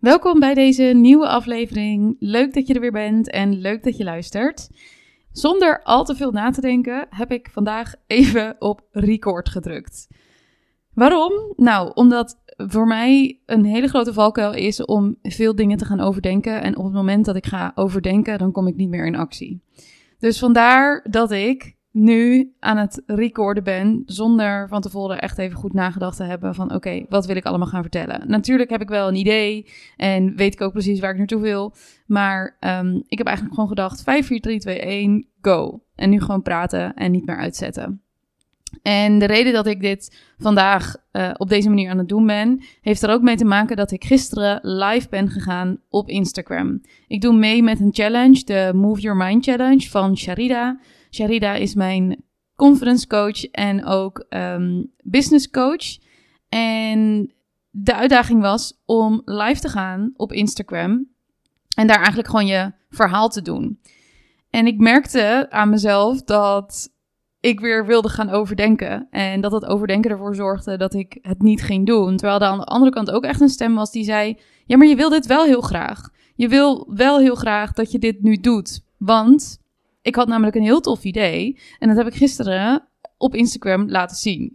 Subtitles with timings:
[0.00, 2.16] Welkom bij deze nieuwe aflevering.
[2.18, 4.70] Leuk dat je er weer bent en leuk dat je luistert.
[5.32, 10.08] Zonder al te veel na te denken heb ik vandaag even op record gedrukt.
[10.94, 11.32] Waarom?
[11.56, 16.62] Nou, omdat voor mij een hele grote valkuil is om veel dingen te gaan overdenken.
[16.62, 19.62] En op het moment dat ik ga overdenken, dan kom ik niet meer in actie.
[20.18, 25.72] Dus vandaar dat ik nu aan het recorden ben, zonder van tevoren echt even goed
[25.72, 28.28] nagedacht te hebben van oké, wat wil ik allemaal gaan vertellen?
[28.28, 29.66] Natuurlijk heb ik wel een idee
[29.96, 31.74] en weet ik ook precies waar ik naartoe wil,
[32.06, 35.82] maar um, ik heb eigenlijk gewoon gedacht 5, 4, 3, 2, 1, go.
[35.94, 38.02] En nu gewoon praten en niet meer uitzetten.
[38.82, 42.62] En de reden dat ik dit vandaag uh, op deze manier aan het doen ben,
[42.80, 46.80] heeft er ook mee te maken dat ik gisteren live ben gegaan op Instagram.
[47.06, 50.78] Ik doe mee met een challenge, de Move Your Mind Challenge van Sharida.
[51.10, 52.24] Sharida is mijn
[52.56, 55.98] conference coach en ook um, business coach.
[56.48, 57.32] En
[57.70, 61.08] de uitdaging was om live te gaan op Instagram
[61.76, 63.80] en daar eigenlijk gewoon je verhaal te doen.
[64.50, 66.90] En ik merkte aan mezelf dat
[67.40, 69.06] ik weer wilde gaan overdenken.
[69.10, 72.16] En dat het overdenken ervoor zorgde dat ik het niet ging doen.
[72.16, 74.86] Terwijl er aan de andere kant ook echt een stem was die zei: Ja, maar
[74.86, 76.08] je wil dit wel heel graag.
[76.34, 78.84] Je wil wel heel graag dat je dit nu doet.
[78.98, 79.58] Want
[80.02, 81.60] ik had namelijk een heel tof idee.
[81.78, 84.52] En dat heb ik gisteren op Instagram laten zien.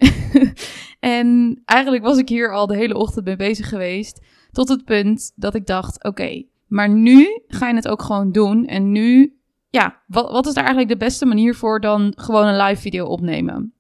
[0.99, 4.21] en eigenlijk was ik hier al de hele ochtend mee bezig geweest.
[4.51, 8.66] Tot het punt dat ik dacht: oké, maar nu ga je het ook gewoon doen.
[8.66, 12.61] En nu, ja, wat, wat is daar eigenlijk de beste manier voor dan gewoon een
[12.61, 13.73] live video opnemen?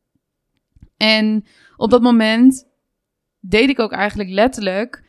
[0.97, 1.45] En
[1.77, 2.67] op dat moment
[3.39, 5.04] deed ik ook eigenlijk letterlijk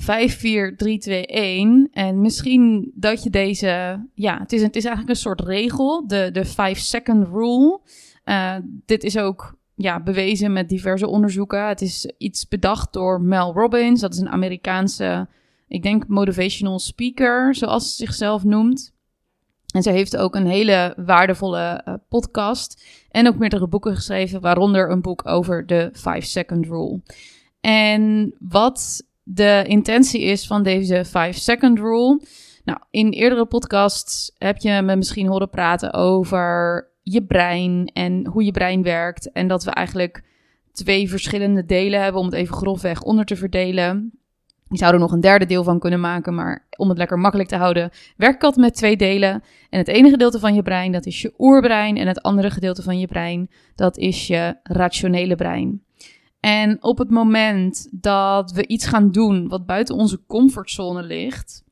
[0.00, 1.88] 5, 4, 3, 2, 1.
[1.92, 4.00] En misschien dat je deze.
[4.14, 7.80] Ja, het is, het is eigenlijk een soort regel, de, de 5-second rule.
[8.24, 8.56] Uh,
[8.86, 11.68] dit is ook ja, bewezen met diverse onderzoeken.
[11.68, 14.00] Het is iets bedacht door Mel Robbins.
[14.00, 15.28] Dat is een Amerikaanse,
[15.68, 18.92] ik denk, motivational speaker, zoals ze zichzelf noemt.
[19.74, 24.90] En ze heeft ook een hele waardevolle uh, podcast en ook meerdere boeken geschreven, waaronder
[24.90, 27.00] een boek over de 5-second rule.
[27.60, 32.20] En wat de intentie is van deze 5-second rule.
[32.64, 38.44] Nou, in eerdere podcasts heb je me misschien horen praten over je brein en hoe
[38.44, 39.32] je brein werkt.
[39.32, 40.24] En dat we eigenlijk
[40.72, 44.10] twee verschillende delen hebben, om het even grofweg onder te verdelen.
[44.68, 47.48] Je zou er nog een derde deel van kunnen maken, maar om het lekker makkelijk
[47.48, 49.42] te houden, werk ik altijd met twee delen.
[49.70, 51.96] En het ene gedeelte van je brein, dat is je oerbrein.
[51.96, 55.82] En het andere gedeelte van je brein, dat is je rationele brein.
[56.40, 61.64] En op het moment dat we iets gaan doen wat buiten onze comfortzone ligt,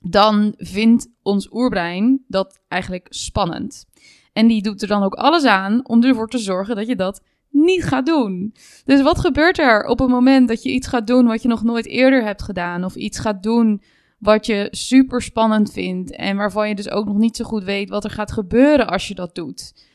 [0.00, 3.86] dan vindt ons oerbrein dat eigenlijk spannend.
[4.32, 7.22] En die doet er dan ook alles aan om ervoor te zorgen dat je dat
[7.50, 8.54] niet gaat doen.
[8.84, 11.62] Dus wat gebeurt er op het moment dat je iets gaat doen wat je nog
[11.62, 12.84] nooit eerder hebt gedaan?
[12.84, 13.82] Of iets gaat doen
[14.18, 17.88] wat je super spannend vindt en waarvan je dus ook nog niet zo goed weet
[17.88, 19.88] wat er gaat gebeuren als je dat doet?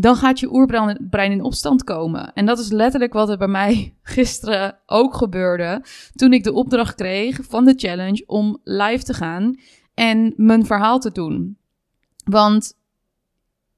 [0.00, 2.32] Dan gaat je oerbrein in opstand komen.
[2.32, 5.84] En dat is letterlijk wat er bij mij gisteren ook gebeurde.
[6.14, 9.58] Toen ik de opdracht kreeg van de challenge om live te gaan
[9.94, 11.58] en mijn verhaal te doen.
[12.24, 12.72] Want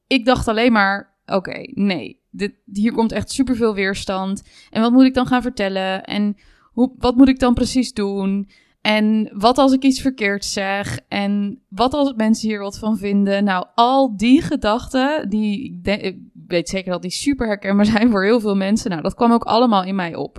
[0.06, 4.42] ik dacht alleen maar: oké, nee, dit, hier komt echt superveel weerstand.
[4.70, 6.04] En wat moet ik dan gaan vertellen?
[6.04, 6.36] En
[6.72, 8.48] hoe, wat moet ik dan precies doen?
[8.82, 10.98] En wat als ik iets verkeerd zeg?
[11.08, 13.44] En wat als mensen hier wat van vinden?
[13.44, 18.40] Nou, al die gedachten, die, ik weet zeker dat die super herkenbaar zijn voor heel
[18.40, 18.90] veel mensen.
[18.90, 20.38] Nou, dat kwam ook allemaal in mij op.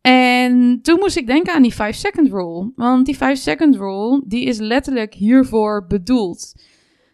[0.00, 2.72] En toen moest ik denken aan die 5-second rule.
[2.76, 6.54] Want die 5-second rule, die is letterlijk hiervoor bedoeld.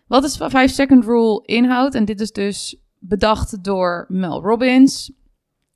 [0.07, 1.95] Wat is 5-second rule inhoudt?
[1.95, 5.13] En dit is dus bedacht door Mel Robbins.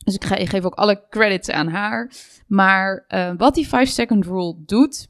[0.07, 2.13] Dus ik, geef ook alle credits aan haar.
[2.47, 5.09] Maar uh, wat die 5-second rule doet,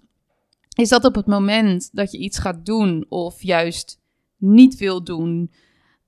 [0.75, 4.01] is dat op het moment dat je iets gaat doen of juist
[4.37, 5.51] niet wil doen,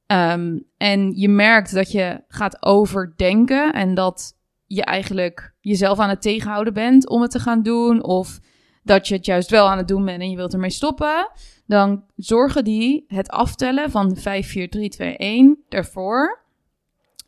[0.06, 6.22] um, en je merkt dat je gaat overdenken en dat je eigenlijk jezelf aan het
[6.22, 8.38] tegenhouden bent om het te gaan doen, of
[8.82, 11.30] dat je het juist wel aan het doen bent en je wilt ermee stoppen,
[11.66, 16.46] dan zorgen die het aftellen van 5, 4, 3, 2, 1 ervoor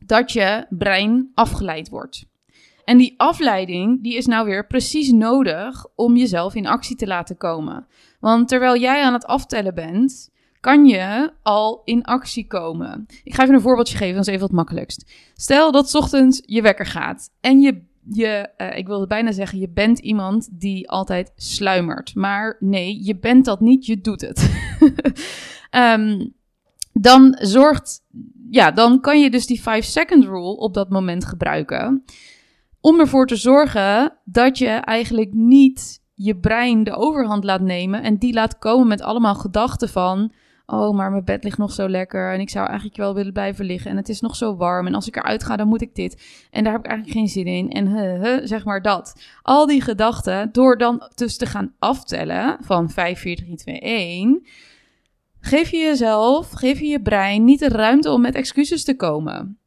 [0.07, 2.29] dat je brein afgeleid wordt.
[2.85, 7.37] En die afleiding, die is nou weer precies nodig om jezelf in actie te laten
[7.37, 7.87] komen.
[8.21, 10.31] Want terwijl jij aan het aftellen bent,
[10.61, 13.07] kan je al in actie komen.
[13.25, 15.13] Ik ga even een voorbeeldje geven, dat is even wat makkelijkst.
[15.35, 19.69] Stel dat ochtends je wekker gaat en je, je uh, ik wilde bijna zeggen, je
[19.69, 22.15] bent iemand die altijd sluimert.
[22.15, 24.51] Maar nee, je bent dat niet, je doet het.
[25.71, 26.33] um,
[26.93, 28.01] dan zorgt,
[28.51, 32.05] ja, dan kan je dus die 5-second rule op dat moment gebruiken.
[32.81, 38.17] Om ervoor te zorgen dat je eigenlijk niet je brein de overhand laat nemen en
[38.17, 40.33] die laat komen met allemaal gedachten van
[40.67, 43.65] oh, maar mijn bed ligt nog zo lekker en ik zou eigenlijk wel willen blijven
[43.65, 45.95] liggen en het is nog zo warm en als ik eruit ga dan moet ik
[45.95, 49.23] dit en daar heb ik eigenlijk geen zin in en zeg maar dat.
[49.43, 54.47] Al die gedachten, door dan dus te gaan aftellen van 5, 4, 3, 2, 1,
[55.41, 59.59] geef je jezelf, geef je je brein niet de ruimte om met excuses te komen.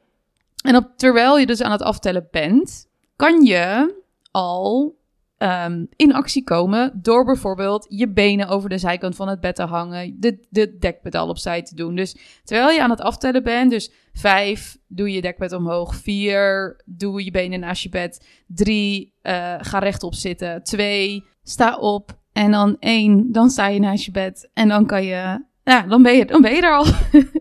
[0.63, 3.95] En op, terwijl je dus aan het aftellen bent, kan je
[4.31, 4.95] al
[5.37, 9.63] um, in actie komen door bijvoorbeeld je benen over de zijkant van het bed te
[9.63, 11.95] hangen, de, de al opzij te doen.
[11.95, 15.95] Dus terwijl je aan het aftellen bent, dus vijf, doe je dekbed omhoog.
[15.95, 18.27] Vier, doe je benen naast je bed.
[18.47, 20.63] Drie, uh, ga rechtop zitten.
[20.63, 22.21] Twee, sta op.
[22.31, 24.49] En dan één, dan sta je naast je bed.
[24.53, 26.85] En dan kan je ja, dan ben je, dan ben je er al.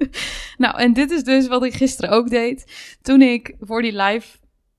[0.65, 2.73] nou, en dit is dus wat ik gisteren ook deed.
[3.03, 4.39] Toen ik voor die live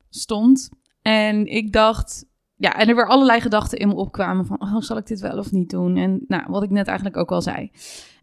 [0.10, 0.70] stond.
[1.02, 2.26] En ik dacht,
[2.56, 5.38] ja, en er weer allerlei gedachten in me opkwamen van, oh, zal ik dit wel
[5.38, 5.98] of niet doen?
[5.98, 7.72] En nou, wat ik net eigenlijk ook al zei.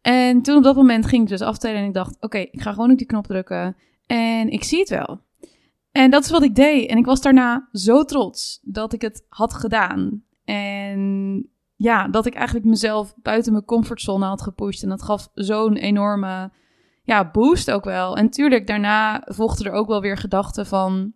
[0.03, 2.73] En toen op dat moment ging ik dus aftellen en ik dacht, oké, ik ga
[2.73, 3.77] gewoon op die knop drukken
[4.07, 5.21] en ik zie het wel.
[5.93, 6.91] En dat is wat ik deed.
[6.91, 10.25] En ik was daarna zo trots dat ik het had gedaan.
[10.45, 11.51] En
[11.83, 14.83] ja, dat ik eigenlijk mezelf buiten mijn comfortzone had gepusht.
[14.83, 16.51] En dat gaf zo'n enorme
[17.03, 18.17] ja, boost ook wel.
[18.17, 21.13] En tuurlijk, daarna volgden er ook wel weer gedachten van...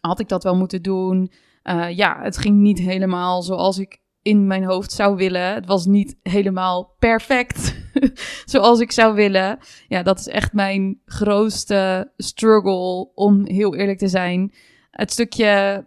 [0.00, 1.32] had ik dat wel moeten doen?
[1.64, 5.54] Uh, ja, het ging niet helemaal zoals ik in mijn hoofd zou willen.
[5.54, 7.76] Het was niet helemaal perfect
[8.52, 9.58] zoals ik zou willen.
[9.88, 14.52] Ja, dat is echt mijn grootste struggle, om heel eerlijk te zijn.
[14.90, 15.84] Het stukje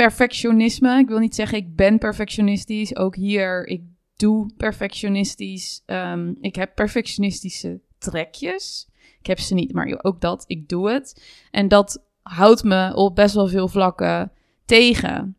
[0.00, 0.98] perfectionisme.
[0.98, 2.96] Ik wil niet zeggen ik ben perfectionistisch.
[2.96, 3.82] Ook hier, ik
[4.16, 5.82] doe perfectionistisch.
[5.86, 8.88] Um, ik heb perfectionistische trekjes.
[9.18, 11.24] Ik heb ze niet, maar ook dat, ik doe het.
[11.50, 14.32] En dat houdt me op best wel veel vlakken
[14.64, 15.36] tegen.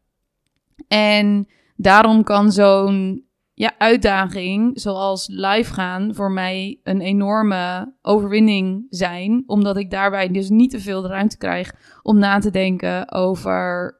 [0.87, 9.43] En daarom kan zo'n ja, uitdaging, zoals live gaan, voor mij een enorme overwinning zijn.
[9.45, 13.99] Omdat ik daarbij dus niet te veel ruimte krijg om na te denken over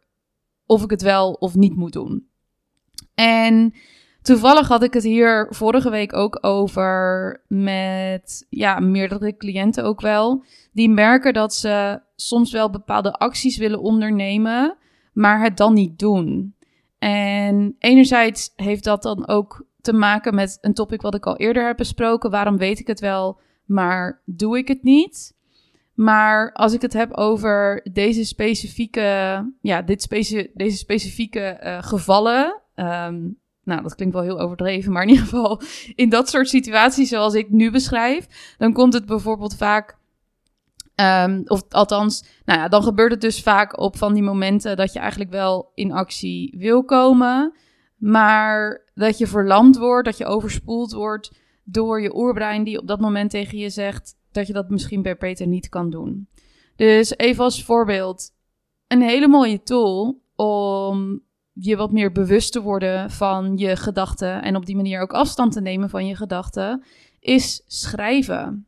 [0.71, 2.27] of ik het wel of niet moet doen.
[3.15, 3.73] En
[4.21, 10.43] toevallig had ik het hier vorige week ook over met ja, meerdere cliënten ook wel.
[10.71, 14.77] Die merken dat ze soms wel bepaalde acties willen ondernemen,
[15.13, 16.55] maar het dan niet doen.
[16.99, 21.65] En enerzijds heeft dat dan ook te maken met een topic wat ik al eerder
[21.65, 22.31] heb besproken.
[22.31, 25.39] Waarom weet ik het wel, maar doe ik het niet?
[25.93, 32.61] Maar als ik het heb over deze specifieke, ja, dit specie, deze specifieke uh, gevallen.
[32.75, 35.61] Um, nou, dat klinkt wel heel overdreven, maar in ieder geval
[35.95, 39.99] in dat soort situaties zoals ik nu beschrijf, dan komt het bijvoorbeeld vaak
[40.95, 44.93] Um, of althans, nou ja, dan gebeurt het dus vaak op van die momenten dat
[44.93, 47.53] je eigenlijk wel in actie wil komen,
[47.97, 51.31] maar dat je verlamd wordt, dat je overspoeld wordt
[51.63, 55.47] door je oerbrein die op dat moment tegen je zegt dat je dat misschien beter
[55.47, 56.27] niet kan doen.
[56.75, 58.31] Dus even als voorbeeld,
[58.87, 61.21] een hele mooie tool om
[61.53, 65.51] je wat meer bewust te worden van je gedachten en op die manier ook afstand
[65.51, 66.83] te nemen van je gedachten,
[67.19, 68.65] is schrijven.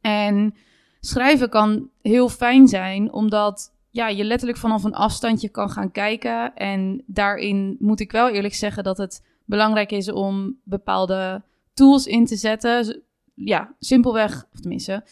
[0.00, 0.54] En
[1.00, 6.54] schrijven kan heel fijn zijn, omdat ja, je letterlijk vanaf een afstandje kan gaan kijken.
[6.54, 11.42] En daarin moet ik wel eerlijk zeggen dat het belangrijk is om bepaalde
[11.74, 13.02] tools in te zetten.
[13.34, 15.04] Ja, simpelweg, of tenminste,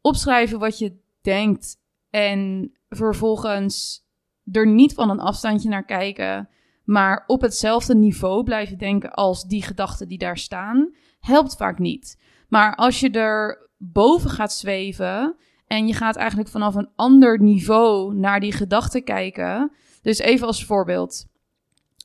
[0.00, 1.76] opschrijven wat je denkt
[2.10, 4.06] en vervolgens
[4.52, 6.48] er niet van een afstandje naar kijken,
[6.84, 12.18] maar op hetzelfde niveau blijven denken als die gedachten die daar staan, helpt vaak niet.
[12.48, 18.14] Maar als je er boven gaat zweven en je gaat eigenlijk vanaf een ander niveau
[18.14, 19.72] naar die gedachten kijken.
[20.02, 21.26] Dus even als voorbeeld.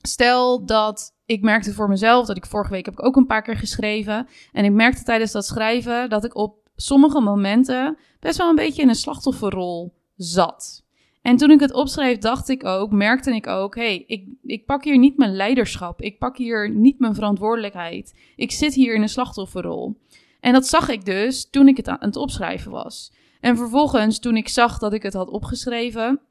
[0.01, 3.41] Stel dat ik merkte voor mezelf dat ik vorige week heb ik ook een paar
[3.41, 4.27] keer geschreven.
[4.51, 8.81] En ik merkte tijdens dat schrijven dat ik op sommige momenten best wel een beetje
[8.81, 10.83] in een slachtofferrol zat.
[11.21, 14.65] En toen ik het opschreef, dacht ik ook, merkte ik ook, hé, hey, ik, ik
[14.65, 16.01] pak hier niet mijn leiderschap.
[16.01, 18.19] Ik pak hier niet mijn verantwoordelijkheid.
[18.35, 20.01] Ik zit hier in een slachtofferrol.
[20.39, 23.13] En dat zag ik dus toen ik het aan het opschrijven was.
[23.39, 26.21] En vervolgens, toen ik zag dat ik het had opgeschreven,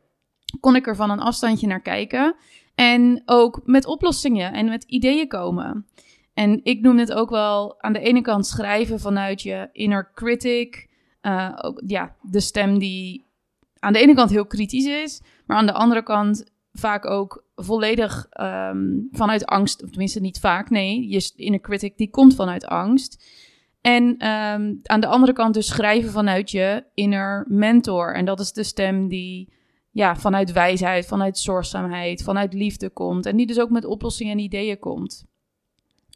[0.61, 2.35] kon ik er van een afstandje naar kijken.
[2.83, 5.87] En ook met oplossingen en met ideeën komen.
[6.35, 10.89] En ik noem het ook wel aan de ene kant schrijven vanuit je inner critic.
[11.23, 13.27] Uh, ook, ja, de stem die
[13.79, 18.27] aan de ene kant heel kritisch is, maar aan de andere kant vaak ook volledig
[18.41, 19.83] um, vanuit angst.
[19.83, 21.09] Of tenminste, niet vaak, nee.
[21.09, 23.25] Je inner critic die komt vanuit angst.
[23.81, 28.15] En um, aan de andere kant dus schrijven vanuit je inner mentor.
[28.15, 29.53] En dat is de stem die
[29.93, 33.27] ja, vanuit wijsheid, vanuit zorgzaamheid, vanuit liefde komt.
[33.27, 35.25] En die dus ook met oplossingen en ideeën komt.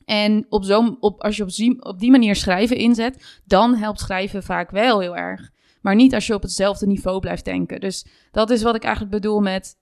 [0.04, 4.00] En op zo'n, op, als je op die, op die manier schrijven inzet, dan helpt
[4.00, 5.50] schrijven vaak wel heel erg.
[5.80, 7.80] Maar niet als je op hetzelfde niveau blijft denken.
[7.80, 9.76] Dus dat is wat ik eigenlijk bedoel met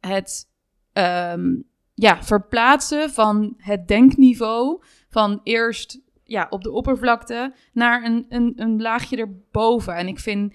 [0.00, 0.48] het
[0.92, 1.54] ehm,
[1.94, 4.82] ja, verplaatsen van het denkniveau.
[5.08, 9.94] Van eerst ja, op de oppervlakte naar een, een, een laagje erboven.
[9.94, 10.54] En ik vind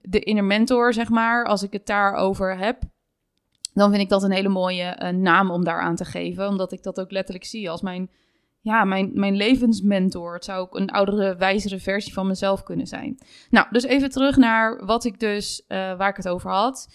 [0.00, 2.82] de inner mentor, zeg maar, als ik het daarover heb,
[3.72, 6.48] dan vind ik dat een hele mooie uh, naam om daar aan te geven.
[6.48, 8.10] Omdat ik dat ook letterlijk zie als mijn,
[8.60, 10.34] ja, mijn, mijn levensmentor.
[10.34, 13.18] Het zou ook een oudere, wijzere versie van mezelf kunnen zijn.
[13.50, 16.94] Nou, dus even terug naar wat ik dus, uh, waar ik het over had.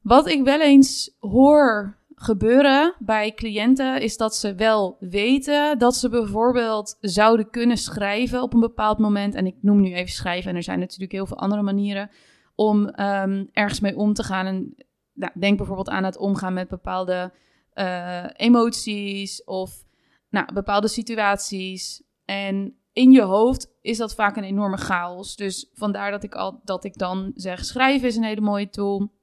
[0.00, 6.08] Wat ik wel eens hoor gebeuren bij cliënten is dat ze wel weten dat ze
[6.08, 9.34] bijvoorbeeld zouden kunnen schrijven op een bepaald moment.
[9.34, 12.10] En ik noem nu even schrijven en er zijn natuurlijk heel veel andere manieren
[12.54, 14.46] om um, ergens mee om te gaan.
[14.46, 14.74] En
[15.12, 17.32] nou, denk bijvoorbeeld aan het omgaan met bepaalde
[17.74, 19.84] uh, emoties of
[20.30, 22.02] nou, bepaalde situaties.
[22.24, 25.36] En in je hoofd is dat vaak een enorme chaos.
[25.36, 29.14] Dus vandaar dat ik, al, dat ik dan zeg: schrijven is een hele mooie tool.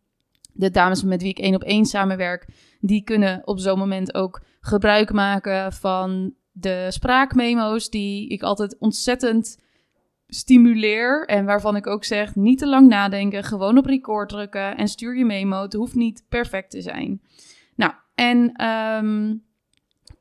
[0.53, 2.48] De dames met wie ik één op één samenwerk,
[2.79, 9.62] die kunnen op zo'n moment ook gebruik maken van de spraakmemo's, die ik altijd ontzettend
[10.27, 11.25] stimuleer.
[11.25, 15.17] En waarvan ik ook zeg: niet te lang nadenken, gewoon op record drukken en stuur
[15.17, 15.62] je memo.
[15.62, 17.22] Het hoeft niet perfect te zijn.
[17.75, 19.43] Nou, en um,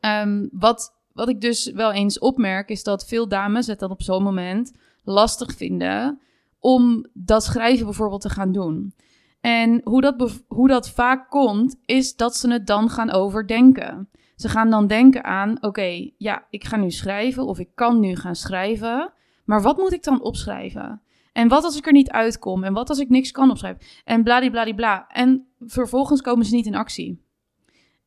[0.01, 4.03] um, wat, wat ik dus wel eens opmerk, is dat veel dames het dan op
[4.03, 4.73] zo'n moment
[5.05, 6.21] lastig vinden
[6.59, 8.95] om dat schrijven bijvoorbeeld te gaan doen.
[9.43, 14.09] En hoe dat, hoe dat vaak komt, is dat ze het dan gaan overdenken.
[14.37, 18.17] Ze gaan dan denken aan: oké, ja, ik ga nu schrijven of ik kan nu
[18.17, 19.13] gaan schrijven.
[19.45, 21.03] Maar wat moet ik dan opschrijven?
[21.33, 22.65] En wat als ik er niet uitkom?
[22.65, 23.83] En wat als ik niks kan opschrijven?
[24.05, 25.07] En bladibladibla.
[25.09, 27.27] En vervolgens komen ze niet in actie.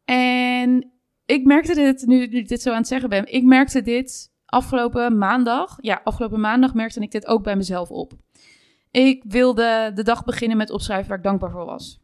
[0.06, 0.92] En
[1.25, 4.34] ik merkte dit, nu, nu ik dit zo aan het zeggen ben, ik merkte dit
[4.46, 5.77] afgelopen maandag.
[5.82, 8.13] Ja, afgelopen maandag merkte ik dit ook bij mezelf op.
[8.95, 11.99] Ik wilde de dag beginnen met opschrijven waar ik dankbaar voor was.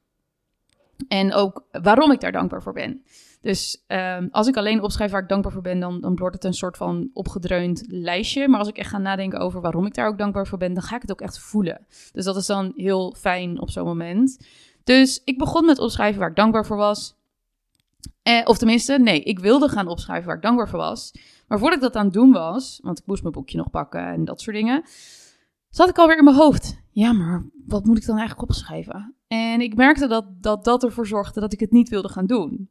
[1.08, 3.04] En ook waarom ik daar dankbaar voor ben.
[3.42, 6.44] Dus um, als ik alleen opschrijf waar ik dankbaar voor ben, dan, dan wordt het
[6.44, 8.48] een soort van opgedreund lijstje.
[8.48, 10.84] Maar als ik echt ga nadenken over waarom ik daar ook dankbaar voor ben, dan
[10.84, 11.86] ga ik het ook echt voelen.
[12.12, 14.48] Dus dat is dan heel fijn op zo'n moment.
[14.84, 17.16] Dus ik begon met opschrijven waar ik dankbaar voor was.
[18.24, 21.12] Eh, of tenminste, nee, ik wilde gaan opschrijven waar ik dankbaar voor was.
[21.48, 24.06] Maar voordat ik dat aan het doen was, want ik moest mijn boekje nog pakken
[24.06, 24.84] en dat soort dingen,
[25.72, 26.80] zat ik alweer in mijn hoofd.
[26.92, 29.16] Ja, maar wat moet ik dan eigenlijk opschrijven?
[29.28, 32.70] En ik merkte dat, dat dat ervoor zorgde dat ik het niet wilde gaan doen.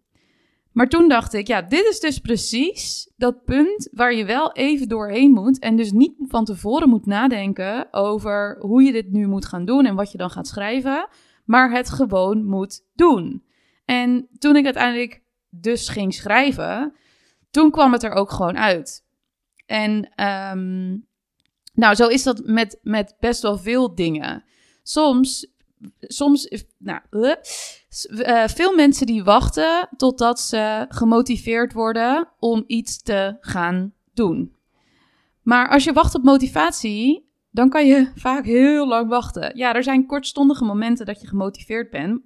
[0.72, 4.88] Maar toen dacht ik, ja, dit is dus precies dat punt waar je wel even
[4.88, 5.58] doorheen moet.
[5.58, 9.86] En dus niet van tevoren moet nadenken over hoe je dit nu moet gaan doen
[9.86, 11.08] en wat je dan gaat schrijven.
[11.44, 13.44] Maar het gewoon moet doen.
[13.84, 16.94] En toen ik uiteindelijk dus ging schrijven,
[17.50, 19.04] toen kwam het er ook gewoon uit.
[19.66, 21.08] En um,
[21.72, 24.44] nou, zo is dat met, met best wel veel dingen.
[24.82, 25.46] Soms,
[26.00, 33.92] soms nou, uh, veel mensen die wachten totdat ze gemotiveerd worden om iets te gaan
[34.14, 34.54] doen.
[35.42, 39.56] Maar als je wacht op motivatie, dan kan je vaak heel lang wachten.
[39.56, 42.20] Ja, er zijn kortstondige momenten dat je gemotiveerd bent.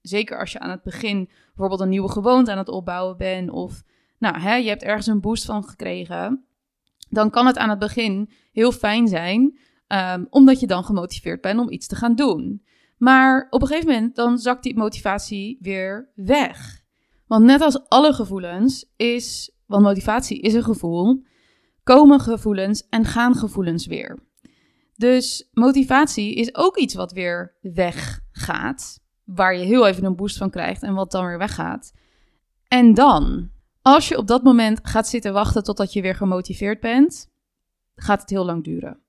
[0.00, 3.50] Zeker als je aan het begin bijvoorbeeld een nieuwe gewoonte aan het opbouwen bent.
[3.50, 3.82] Of
[4.18, 6.44] nou, hè, je hebt ergens een boost van gekregen
[7.14, 11.60] dan kan het aan het begin heel fijn zijn, um, omdat je dan gemotiveerd bent
[11.60, 12.62] om iets te gaan doen.
[12.98, 16.82] Maar op een gegeven moment dan zakt die motivatie weer weg.
[17.26, 21.24] Want net als alle gevoelens is, want motivatie is een gevoel,
[21.82, 24.18] komen gevoelens en gaan gevoelens weer.
[24.96, 30.50] Dus motivatie is ook iets wat weer weggaat, waar je heel even een boost van
[30.50, 31.92] krijgt en wat dan weer weggaat.
[32.68, 33.50] En dan,
[33.84, 37.30] als je op dat moment gaat zitten wachten totdat je weer gemotiveerd bent,
[37.94, 39.00] gaat het heel lang duren.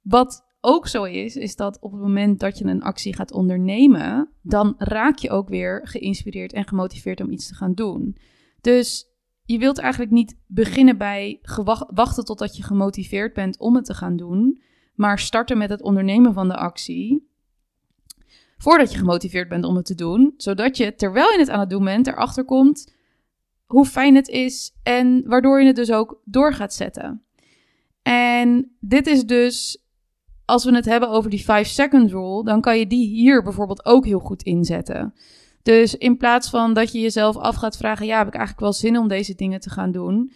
[0.00, 4.28] Wat ook zo is, is dat op het moment dat je een actie gaat ondernemen,
[4.40, 8.16] dan raak je ook weer geïnspireerd en gemotiveerd om iets te gaan doen.
[8.60, 9.06] Dus
[9.44, 11.40] je wilt eigenlijk niet beginnen bij
[11.88, 14.62] wachten totdat je gemotiveerd bent om het te gaan doen,
[14.94, 17.30] maar starten met het ondernemen van de actie
[18.56, 21.70] voordat je gemotiveerd bent om het te doen, zodat je terwijl je het aan het
[21.70, 23.00] doen bent erachter komt
[23.72, 27.22] hoe fijn het is en waardoor je het dus ook door gaat zetten.
[28.02, 29.84] En dit is dus,
[30.44, 33.84] als we het hebben over die 5 second rule, dan kan je die hier bijvoorbeeld
[33.84, 35.14] ook heel goed inzetten.
[35.62, 38.72] Dus in plaats van dat je jezelf af gaat vragen, ja, heb ik eigenlijk wel
[38.72, 40.32] zin om deze dingen te gaan doen?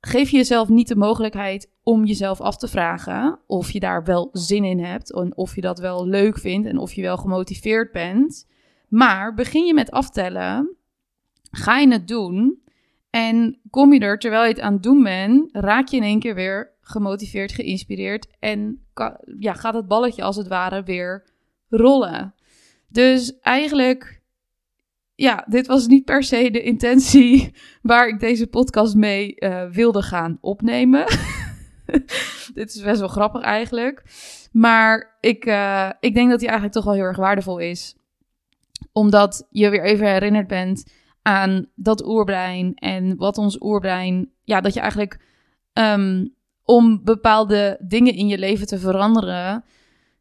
[0.00, 4.28] geef je jezelf niet de mogelijkheid om jezelf af te vragen of je daar wel
[4.32, 7.92] zin in hebt en of je dat wel leuk vindt en of je wel gemotiveerd
[7.92, 8.46] bent.
[8.88, 10.76] Maar begin je met aftellen,
[11.50, 12.62] ga je het doen
[13.10, 16.20] en kom je er terwijl je het aan het doen bent, raak je in één
[16.20, 18.86] keer weer gemotiveerd, geïnspireerd en
[19.38, 21.24] ja, gaat het balletje als het ware weer
[21.68, 22.34] rollen.
[22.88, 24.22] Dus eigenlijk,
[25.14, 30.02] ja, dit was niet per se de intentie waar ik deze podcast mee uh, wilde
[30.02, 31.04] gaan opnemen.
[32.54, 34.02] dit is best wel grappig eigenlijk.
[34.52, 37.96] Maar ik, uh, ik denk dat die eigenlijk toch wel heel erg waardevol is.
[38.92, 44.74] Omdat je weer even herinnerd bent aan dat oerbrein en wat ons oerbrein, ja, dat
[44.74, 45.20] je eigenlijk
[45.72, 46.34] um,
[46.64, 49.64] om bepaalde dingen in je leven te veranderen,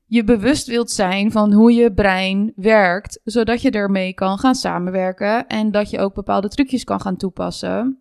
[0.06, 5.48] je bewust wilt zijn van hoe je brein werkt, zodat je ermee kan gaan samenwerken
[5.48, 8.00] en dat je ook bepaalde trucjes kan gaan toepassen,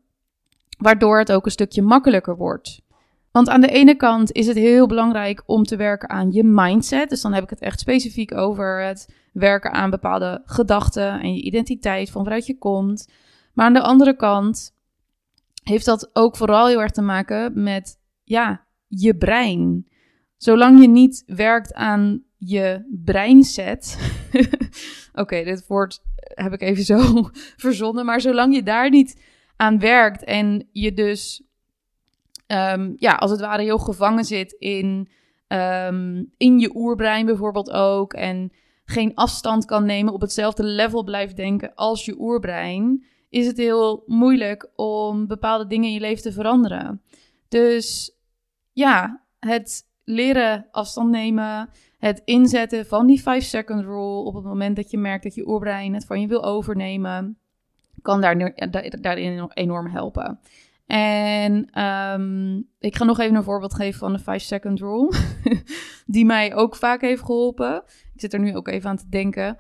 [0.79, 2.81] waardoor het ook een stukje makkelijker wordt.
[3.31, 7.09] Want aan de ene kant is het heel belangrijk om te werken aan je mindset.
[7.09, 11.43] Dus dan heb ik het echt specifiek over het werken aan bepaalde gedachten en je
[11.43, 13.13] identiteit van waaruit je komt.
[13.53, 14.75] Maar aan de andere kant
[15.63, 19.87] heeft dat ook vooral heel erg te maken met ja, je brein.
[20.37, 23.99] Zolang je niet werkt aan je breinset.
[25.13, 27.31] Oké, dit woord heb ik even zo
[27.67, 28.05] verzonnen.
[28.05, 29.23] Maar zolang je daar niet
[29.57, 31.43] aan werkt en je dus,
[32.47, 35.09] um, ja, als het ware heel gevangen zit in,
[35.49, 38.13] um, in je oerbrein bijvoorbeeld ook.
[38.13, 38.53] En
[38.87, 43.05] geen afstand kan nemen, op hetzelfde level blijft denken als je oerbrein.
[43.29, 47.03] Is het heel moeilijk om bepaalde dingen in je leven te veranderen.
[47.49, 48.17] Dus
[48.73, 54.91] ja, het leren afstand nemen, het inzetten van die 5-second rule op het moment dat
[54.91, 57.39] je merkt dat je oerbrein het van je wil overnemen,
[58.03, 58.55] kan daar,
[59.01, 60.41] daarin enorm helpen.
[60.87, 65.13] En um, ik ga nog even een voorbeeld geven van de 5-second rule,
[66.07, 67.83] die mij ook vaak heeft geholpen.
[68.15, 69.57] Ik zit er nu ook even aan te denken.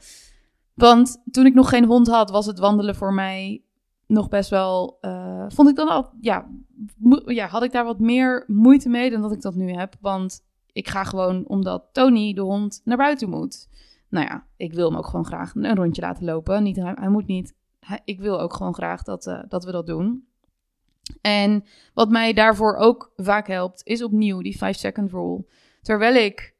[0.74, 3.62] Want toen ik nog geen hond had, was het wandelen voor mij
[4.06, 4.98] nog best wel.
[5.00, 6.10] Uh, vond ik dan al.
[6.20, 6.48] Ja,
[7.24, 9.94] ja, had ik daar wat meer moeite mee dan dat ik dat nu heb.
[10.00, 13.68] Want ik ga gewoon omdat Tony, de hond, naar buiten moet.
[14.08, 16.62] Nou ja, ik wil hem ook gewoon graag een rondje laten lopen.
[16.62, 17.54] Niet, hij, moet niet.
[18.04, 20.26] ik wil ook gewoon graag dat, uh, dat we dat doen.
[21.20, 21.64] En
[21.94, 25.44] wat mij daarvoor ook vaak helpt, is opnieuw die 5-second rule.
[25.82, 26.54] Terwijl ik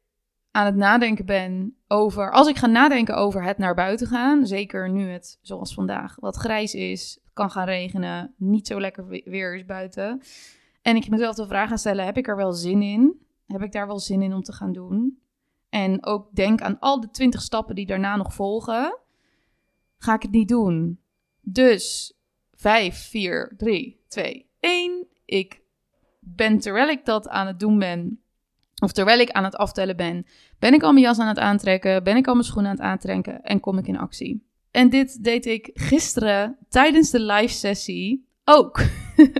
[0.51, 2.31] aan het nadenken ben over.
[2.31, 6.35] Als ik ga nadenken over het naar buiten gaan, zeker nu het zoals vandaag wat
[6.35, 10.21] grijs is, kan gaan regenen, niet zo lekker weer is buiten.
[10.81, 13.25] En ik mezelf de vraag ga stellen: heb ik er wel zin in?
[13.47, 15.19] Heb ik daar wel zin in om te gaan doen?
[15.69, 18.97] En ook denk aan al de 20 stappen die daarna nog volgen.
[19.97, 20.99] Ga ik het niet doen?
[21.41, 22.16] Dus
[22.57, 25.07] 5, 4, 3, 2, 1.
[25.25, 25.61] Ik
[26.19, 28.21] ben terwijl ik dat aan het doen ben,
[28.81, 30.25] of terwijl ik aan het aftellen ben,
[30.59, 32.85] ben ik al mijn jas aan het aantrekken, ben ik al mijn schoenen aan het
[32.85, 34.45] aantrekken en kom ik in actie.
[34.71, 38.81] En dit deed ik gisteren tijdens de live sessie ook.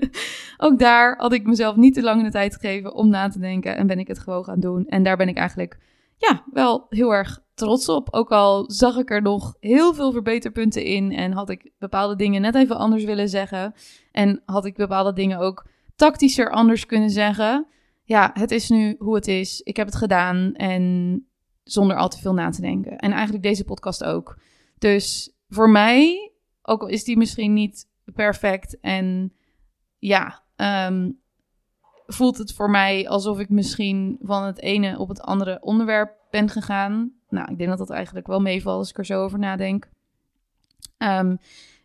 [0.58, 3.40] ook daar had ik mezelf niet te lang in de tijd gegeven om na te
[3.40, 4.86] denken en ben ik het gewoon gaan doen.
[4.86, 5.78] En daar ben ik eigenlijk
[6.18, 8.08] ja, wel heel erg trots op.
[8.14, 12.42] Ook al zag ik er nog heel veel verbeterpunten in en had ik bepaalde dingen
[12.42, 13.74] net even anders willen zeggen.
[14.12, 17.68] En had ik bepaalde dingen ook tactischer anders kunnen zeggen.
[18.04, 19.62] Ja, het is nu hoe het is.
[19.62, 21.26] Ik heb het gedaan en
[21.64, 22.98] zonder al te veel na te denken.
[22.98, 24.40] En eigenlijk deze podcast ook.
[24.78, 29.34] Dus voor mij, ook al is die misschien niet perfect en
[29.98, 31.12] ja, ehm,
[32.08, 36.50] voelt het voor mij alsof ik misschien van het ene op het andere onderwerp ben
[36.50, 37.12] gegaan.
[37.30, 39.90] Nou, ik denk dat dat eigenlijk wel meevalt als ik er zo over nadenk.
[40.98, 41.36] Ehm,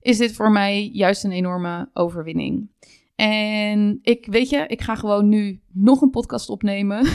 [0.01, 2.71] is dit voor mij juist een enorme overwinning.
[3.15, 7.07] En ik weet je, ik ga gewoon nu nog een podcast opnemen.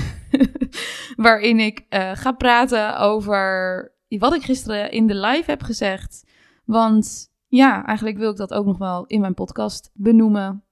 [1.16, 6.26] waarin ik uh, ga praten over wat ik gisteren in de live heb gezegd.
[6.66, 10.64] Want ja, eigenlijk wil ik dat ook nog wel in mijn podcast benoemen.